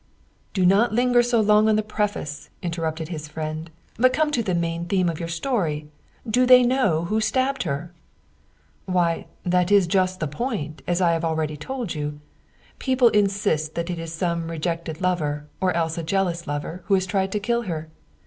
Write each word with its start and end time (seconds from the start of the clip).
"Do 0.55 0.65
not 0.65 0.91
linger 0.93 1.21
so 1.21 1.39
long 1.39 1.69
on 1.69 1.75
the 1.75 1.83
preface," 1.83 2.49
interrupted 2.63 3.09
his 3.09 3.27
friend," 3.27 3.69
but 3.99 4.11
come 4.11 4.31
to 4.31 4.41
the 4.41 4.55
main 4.55 4.87
theme 4.87 5.07
of 5.07 5.19
your 5.19 5.29
story. 5.29 5.89
Do 6.27 6.47
they 6.47 6.63
know 6.63 7.03
who 7.05 7.21
stabbed 7.21 7.61
her?"" 7.69 7.93
Why, 8.87 9.27
that 9.43 9.69
is 9.71 9.85
just 9.85 10.19
the 10.19 10.27
point, 10.27 10.81
as 10.87 11.01
I 11.01 11.11
have 11.13 11.23
already 11.23 11.55
told 11.55 11.93
you. 11.93 12.19
People 12.79 13.09
insist 13.09 13.75
that 13.75 13.91
it 13.91 13.99
is 13.99 14.11
some 14.11 14.49
rejected 14.49 15.01
lover, 15.01 15.45
or 15.59 15.71
else 15.73 15.99
a 15.99 16.03
jealous 16.03 16.47
lover, 16.47 16.81
who 16.87 16.95
has 16.95 17.05
tried 17.05 17.31
to 17.33 17.39
kill 17.39 17.61
her. 17.69 17.87